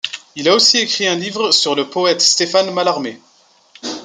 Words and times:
Il 0.35 0.49
a 0.49 0.55
aussi 0.55 0.79
écrit 0.79 1.05
un 1.07 1.13
livre 1.15 1.51
sur 1.51 1.75
le 1.75 1.87
poète 1.87 2.21
Stéphane 2.21 2.73
Mallarmé. 2.73 3.21